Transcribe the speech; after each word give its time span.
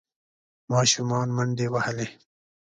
ماشومان 0.71 1.27
منډې 1.35 1.67
وهلې. 1.73 2.07